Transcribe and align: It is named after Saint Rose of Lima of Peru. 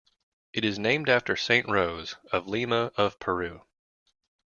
It 0.51 0.65
is 0.65 0.79
named 0.79 1.09
after 1.09 1.35
Saint 1.35 1.69
Rose 1.69 2.15
of 2.31 2.47
Lima 2.47 2.91
of 2.97 3.19
Peru. 3.19 3.61